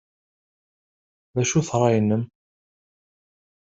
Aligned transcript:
D 1.35 1.37
acu-t 1.41 1.69
ṛṛay-nnem? 1.77 2.23